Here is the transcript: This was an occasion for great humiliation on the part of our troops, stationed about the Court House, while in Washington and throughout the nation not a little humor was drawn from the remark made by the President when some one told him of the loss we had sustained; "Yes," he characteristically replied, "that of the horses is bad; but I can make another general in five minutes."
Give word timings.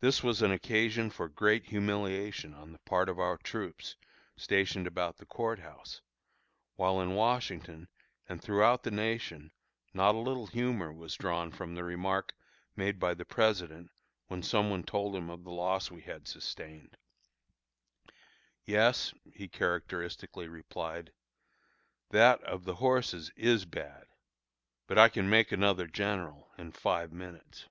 This 0.00 0.22
was 0.22 0.42
an 0.42 0.52
occasion 0.52 1.08
for 1.08 1.26
great 1.26 1.64
humiliation 1.68 2.52
on 2.52 2.70
the 2.72 2.78
part 2.80 3.08
of 3.08 3.18
our 3.18 3.38
troops, 3.38 3.96
stationed 4.36 4.86
about 4.86 5.16
the 5.16 5.24
Court 5.24 5.60
House, 5.60 6.02
while 6.76 7.00
in 7.00 7.14
Washington 7.14 7.88
and 8.28 8.42
throughout 8.42 8.82
the 8.82 8.90
nation 8.90 9.50
not 9.94 10.14
a 10.14 10.18
little 10.18 10.48
humor 10.48 10.92
was 10.92 11.14
drawn 11.14 11.50
from 11.50 11.74
the 11.74 11.82
remark 11.82 12.34
made 12.76 12.98
by 13.00 13.14
the 13.14 13.24
President 13.24 13.90
when 14.26 14.42
some 14.42 14.68
one 14.68 14.82
told 14.84 15.16
him 15.16 15.30
of 15.30 15.44
the 15.44 15.50
loss 15.50 15.90
we 15.90 16.02
had 16.02 16.28
sustained; 16.28 16.98
"Yes," 18.66 19.14
he 19.32 19.48
characteristically 19.48 20.46
replied, 20.46 21.10
"that 22.10 22.42
of 22.42 22.64
the 22.66 22.74
horses 22.74 23.30
is 23.34 23.64
bad; 23.64 24.08
but 24.86 24.98
I 24.98 25.08
can 25.08 25.26
make 25.30 25.52
another 25.52 25.86
general 25.86 26.50
in 26.58 26.72
five 26.72 27.14
minutes." 27.14 27.64